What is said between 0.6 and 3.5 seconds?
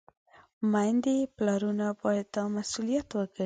میندې، پلرونه باید دا خپل مسؤلیت وګڼي.